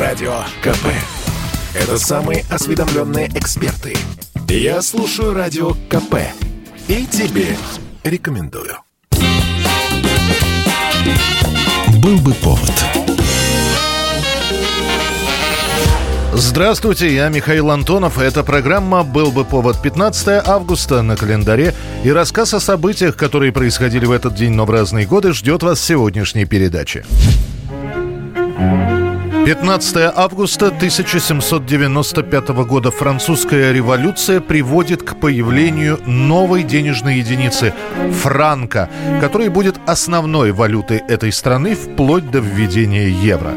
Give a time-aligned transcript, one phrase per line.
[0.00, 0.86] Радио КП.
[1.74, 3.94] Это самые осведомленные эксперты.
[4.48, 6.14] Я слушаю Радио КП.
[6.88, 7.48] И тебе
[8.02, 8.78] рекомендую.
[12.02, 12.72] Был бы повод.
[16.32, 18.18] Здравствуйте, я Михаил Антонов.
[18.18, 21.74] Эта программа «Был бы повод» 15 августа на календаре.
[22.04, 25.78] И рассказ о событиях, которые происходили в этот день, но в разные годы, ждет вас
[25.78, 27.04] в сегодняшней передаче.
[29.50, 37.74] 15 августа 1795 года французская революция приводит к появлению новой денежной единицы–
[38.22, 38.88] франка,
[39.20, 43.56] которая будет основной валютой этой страны вплоть до введения евро.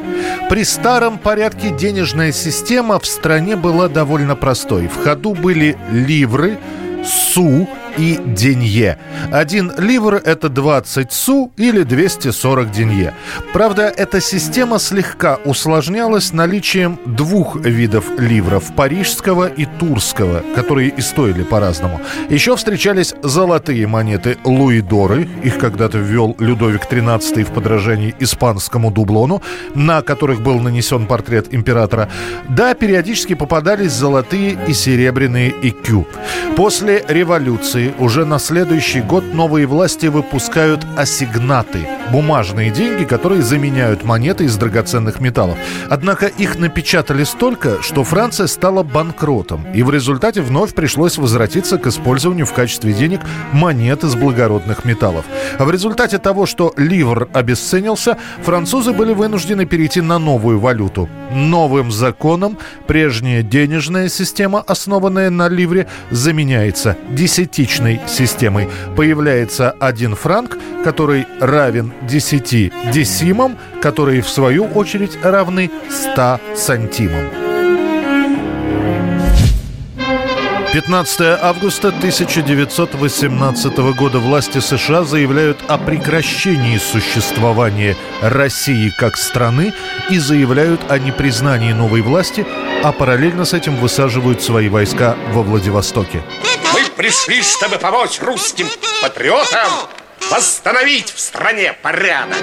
[0.50, 4.88] При старом порядке денежная система в стране была довольно простой.
[4.88, 6.58] В ходу были ливры,
[7.06, 8.98] су и денье.
[9.32, 13.14] Один ливр– это 20 су или 240 денье.
[13.54, 21.44] Правда, эта система слегка усложнялась наличием двух видов ливров– парижского и турского, которые и стоили
[21.44, 22.00] по-разному.
[22.30, 29.42] Еще встречались золотые монеты Луидоры, их когда-то ввел Людовик XIII в подражании испанскому дублону,
[29.76, 32.10] на которых был нанесен портрет императора.
[32.50, 36.08] Да, периодически попадались золотые и серебряные икю.
[36.56, 44.04] После революции Франции уже на следующий год новые власти выпускают ассигнаты– бумажные деньги, которые заменяют
[44.04, 45.58] монеты из драгоценных металлов.
[45.90, 51.88] Однако их напечатали столько, что Франция стала банкротом, и в результате вновь пришлось возвратиться к
[51.88, 55.26] использованию в качестве денег монет из благородных металлов.
[55.58, 61.10] А в результате того, что ливр обесценился, французы были вынуждены перейти на новую валюту.
[61.32, 67.52] Новым законом прежняя денежная система, основанная на ливре, заменяется 10
[68.08, 68.70] системой.
[68.96, 77.44] Появляется один франк, который равен 10 десимам, которые в свою очередь равны 100 сантимам.
[80.74, 89.72] 15 августа 1918 года власти США заявляют о прекращении существования России как страны
[90.10, 92.44] и заявляют о непризнании новой власти,
[92.84, 96.24] а параллельно с этим высаживают свои войска во Владивостоке.
[96.96, 98.68] Пришли, чтобы помочь русским
[99.02, 99.68] патриотам
[100.30, 102.38] восстановить в стране порядок.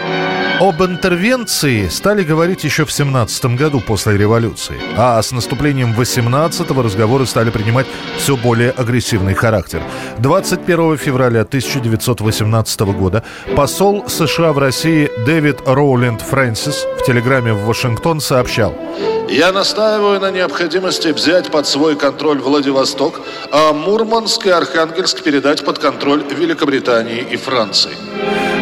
[0.59, 4.79] Об интервенции стали говорить еще в 17 году после революции.
[4.97, 7.87] А с наступлением 18-го разговоры стали принимать
[8.19, 9.83] все более агрессивный характер.
[10.19, 13.25] 21 февраля 1918 года
[13.57, 18.77] посол США в России Дэвид Роуленд Фрэнсис в телеграмме в Вашингтон сообщал–
[19.31, 23.21] я настаиваю на необходимости взять под свой контроль Владивосток,
[23.53, 27.93] а Мурманск и Архангельск передать под контроль Великобритании и Франции.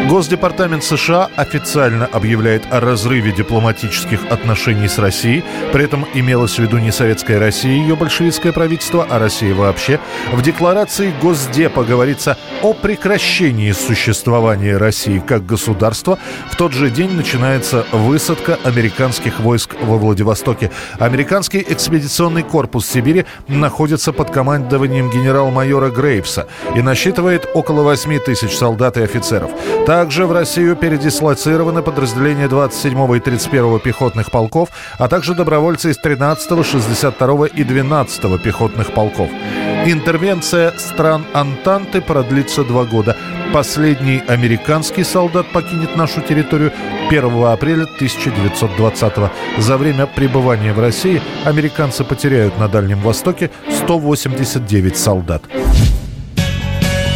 [0.09, 5.45] Госдепартамент США официально объявляет о разрыве дипломатических отношений с Россией.
[5.71, 10.01] При этом имелось в виду не советская Россия и ее большевистское правительство, а Россия вообще.
[10.33, 16.19] В декларации Госдепа говорится о прекращении существования России как государства.
[16.51, 20.71] В тот же день начинается высадка американских войск во Владивостоке.
[20.99, 28.97] Американский экспедиционный корпус Сибири находится под командованием генерал-майора Грейвса и насчитывает около 8 тысяч солдат
[28.97, 29.51] и офицеров.
[29.99, 36.65] Также в Россию передислоцированы подразделения 27 и 31 пехотных полков, а также добровольцы из 13,
[36.65, 39.29] 62 и 12 пехотных полков.
[39.87, 43.17] Интервенция стран Антанты продлится два года.
[43.53, 46.73] Последний американский солдат покинет нашу территорию
[47.11, 49.31] 1 апреля 1920 -го.
[49.59, 55.43] За время пребывания в России американцы потеряют на Дальнем Востоке 189 солдат.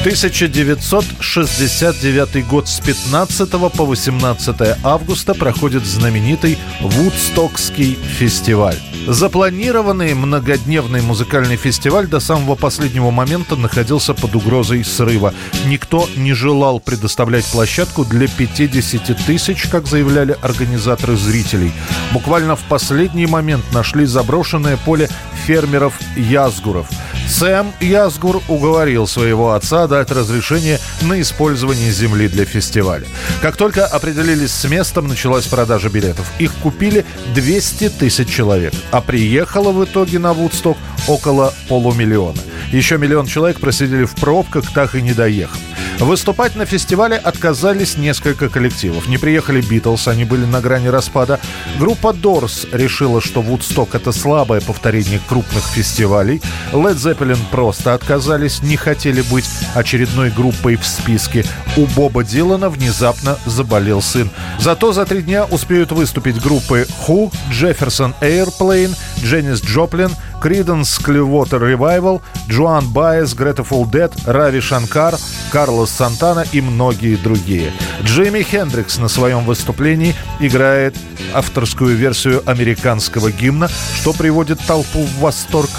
[0.03, 8.75] 1969 год с 15 по 18 августа проходит знаменитый Вудстокский фестиваль.
[9.07, 15.33] Запланированный многодневный музыкальный фестиваль до самого последнего момента находился под угрозой срыва.
[15.67, 21.71] Никто не желал предоставлять площадку для 50 тысяч, как заявляли организаторы зрителей.
[22.13, 25.09] Буквально в последний момент нашли заброшенное поле
[25.47, 26.89] фермеров Язгуров–
[27.29, 33.07] Сэм Язгур уговорил своего отца дать разрешение на использование земли для фестиваля.
[33.41, 36.31] Как только определились с местом, началась продажа билетов.
[36.39, 37.05] Их купили
[37.35, 40.77] 200 тысяч человек, а приехало в итоге на Вудсток
[41.09, 42.39] около полумиллиона.
[42.71, 45.59] Еще миллион человек просидели в пробках, так и не доехав.
[45.99, 49.09] Выступать на фестивале отказались несколько коллективов.
[49.09, 51.39] Не приехали Битлз, они были на грани распада.
[51.79, 56.43] Группа Doors решила, что Вудсток— это слабое повторение крупных фестивалей.
[56.73, 61.45] Led Zeppelin просто отказались, не хотели быть очередной группой в списке.
[61.77, 64.31] У Боба Дилана внезапно заболел сын.
[64.59, 70.11] Зато за три дня успеют выступить группы Who, Jefferson Airplane, Дженнис Джоплин,
[70.43, 75.15] Creedence Clearwater Revival, Джоан Байес, Грета Фулдет, Рави Шанкар,
[75.53, 77.73] Карлос Сантана и многие другие.
[78.03, 80.97] Джимми Хендрикс на своем выступлении играет
[81.33, 83.69] авторскую версию американского гимна,
[84.01, 85.71] что приводит толпу в восторг.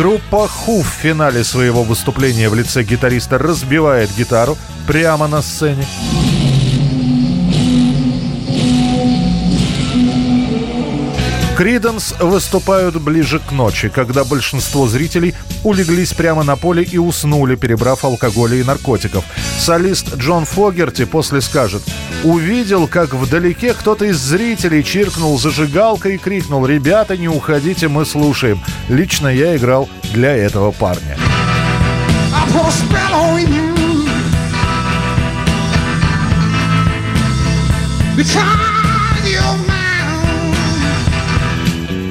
[0.00, 4.56] Группа Ху в финале своего выступления в лице гитариста разбивает гитару
[4.86, 5.84] прямо на сцене.
[11.60, 18.02] Криденс выступают ближе к ночи, когда большинство зрителей улеглись прямо на поле и уснули, перебрав
[18.02, 19.22] алкоголя и наркотиков.
[19.58, 21.82] Солист Джон Фогерти после скажет
[22.24, 28.62] «Увидел, как вдалеке кто-то из зрителей чиркнул зажигалкой и крикнул «Ребята, не уходите, мы слушаем».
[28.88, 31.18] Лично я играл для этого парня».
[38.16, 38.79] Because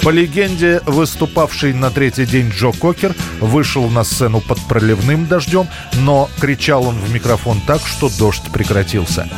[0.10, 6.32] По легенде, выступавший на третий день Джо Кокер вышел на сцену под проливным дождем, но
[6.40, 9.30] кричал он в микрофон так, что дождь прекратился.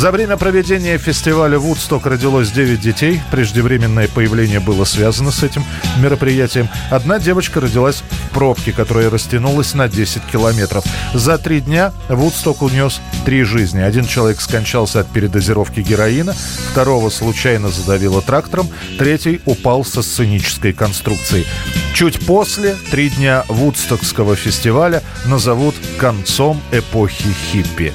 [0.00, 3.20] За время проведения фестиваля «Вудсток» родилось 9 детей.
[3.30, 5.62] Преждевременное появление было связано с этим
[5.98, 6.70] мероприятием.
[6.90, 10.86] Одна девочка родилась в пробке, которая растянулась на 10 километров.
[11.12, 13.80] За три дня «Вудсток» унес три жизни.
[13.82, 16.34] Один человек скончался от передозировки героина,
[16.72, 21.44] второго случайно задавило трактором, третий упал со сценической конструкции.
[21.92, 27.92] Чуть после, три дня Вудстокского фестиваля назовут концом эпохи хиппи.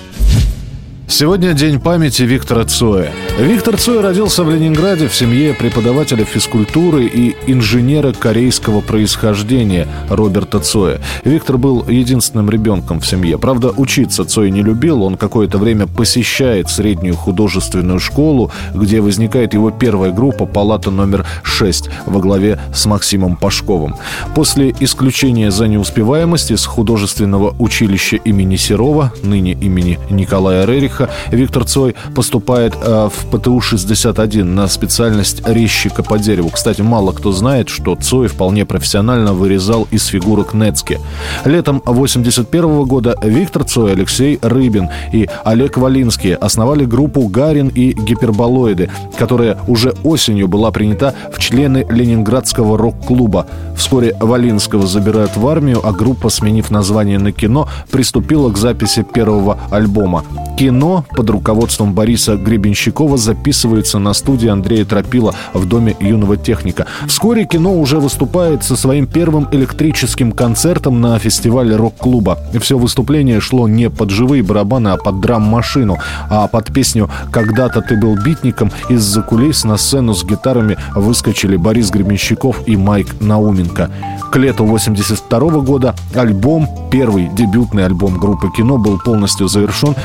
[1.08, 3.12] Сегодня день памяти Виктора Цоя.
[3.40, 11.00] Виктор Цой родился в Ленинграде в семье преподавателя физкультуры и инженера корейского происхождения Роберта Цоя.
[11.24, 13.38] Виктор был единственным ребенком в семье.
[13.38, 15.04] Правда, учиться Цой не любил.
[15.04, 21.88] Он какое-то время посещает среднюю художественную школу, где возникает его первая группа «Палата номер 6»
[22.08, 23.96] во главе с Максимом Пашковым.
[24.34, 31.66] После исключения за неуспеваемость с художественного училища имени Серова, ныне имени Николая Рериха, Гейдриха Виктор
[31.66, 36.50] Цой поступает э, в ПТУ-61 на специальность резчика по дереву.
[36.50, 41.00] Кстати, мало кто знает, что Цой вполне профессионально вырезал из фигурок Нецки.
[41.46, 48.90] Летом 81 года Виктор Цой, Алексей Рыбин и Олег Валинский основали группу «Гарин» и «Гиперболоиды»,
[49.18, 53.48] которая уже осенью была принята в члены Ленинградского рок-клуба.
[53.76, 59.58] Вскоре Валинского забирают в армию, а группа, сменив название на кино, приступила к записи первого
[59.72, 60.24] альбома.
[60.58, 66.86] Кино под руководством Бориса Гребенщикова записывается на студии Андрея Тропила в Доме юного техника.
[67.08, 72.38] Вскоре кино уже выступает со своим первым электрическим концертом на фестивале рок-клуба.
[72.62, 75.98] Все выступление шло не под живые барабаны, а под драм-машину.
[76.30, 81.90] А под песню «Когда-то ты был битником» из-за кулис на сцену с гитарами выскочили Борис
[81.90, 83.90] Гребенщиков и Майк Науменко.
[84.32, 89.96] К лету 82 года альбом, первый дебютный альбом группы «Кино» был полностью завершен.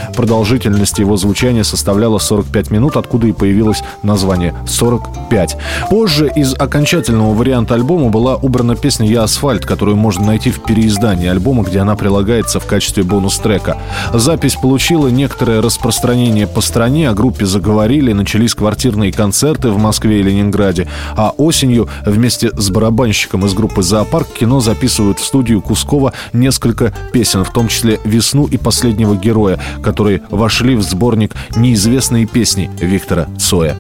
[0.71, 5.57] Продолжительность его звучания составляла 45 минут, откуда и появилось название 45.
[5.91, 11.27] Позже из окончательного варианта альбома была убрана песня «Я асфальт», которую можно найти в переиздании
[11.27, 13.79] альбома, где она прилагается в качестве бонус-трека.
[14.15, 20.23] Запись получила некоторое распространение по стране, о группе заговорили, начались квартирные концерты в Москве и
[20.23, 26.13] Ленинграде, а осенью вместе с барабанщиком из группы «Зоопарк» парк кино записывают в студию Кускова
[26.33, 30.23] несколько песен, в том числе «Весну» и «Последнего героя», которые
[30.61, 33.79] вошли в сборник «Неизвестные песни» Виктора Цоя.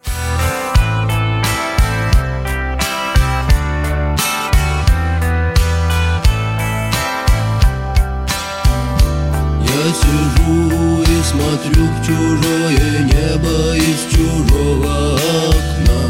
[9.60, 16.00] Я сижу и смотрю в чужое небо из чужого окна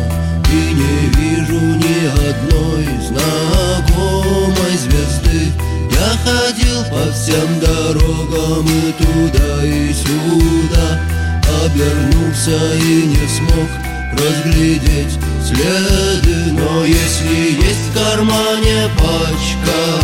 [0.53, 4.20] И не вижу ни одной знакомой
[7.12, 11.00] всем дорогам и туда и сюда.
[11.64, 13.69] Обернулся и не смог
[14.12, 16.52] разглядеть следы.
[16.52, 20.00] Но если есть в кармане пачка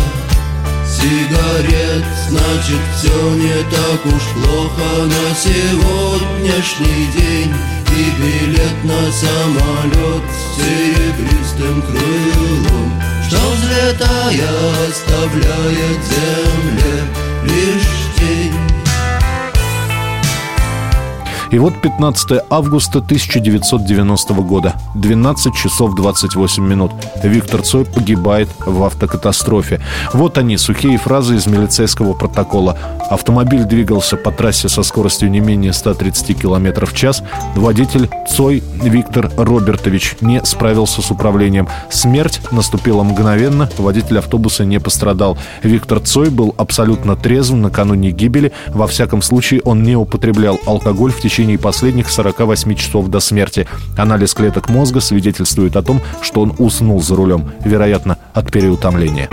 [0.85, 5.05] сигарет Значит, все не так уж плохо.
[5.05, 7.53] На сегодняшний день
[7.95, 12.96] И билет на самолет с серебристым крылом
[13.87, 17.03] Что взлетая оставляет земле
[17.43, 18.06] лишь
[21.51, 26.91] и вот 15 августа 1990 года, 12 часов 28 минут.
[27.23, 29.81] Виктор Цой погибает в автокатастрофе.
[30.13, 32.77] Вот они, сухие фразы из милицейского протокола.
[33.09, 37.23] Автомобиль двигался по трассе со скоростью не менее 130 км в час.
[37.55, 41.67] Водитель Цой Виктор Робертович не справился с управлением.
[41.89, 45.37] Смерть наступила мгновенно, водитель автобуса не пострадал.
[45.63, 48.51] Виктор Цой был абсолютно трезв накануне гибели.
[48.67, 53.67] Во всяком случае, он не употреблял алкоголь в течение течение последних 48 часов до смерти.
[53.95, 59.29] Анализ клеток мозга свидетельствует о том, что он уснул за рулем, вероятно, от переутомления.